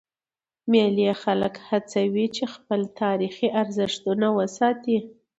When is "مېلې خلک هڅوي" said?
0.71-2.25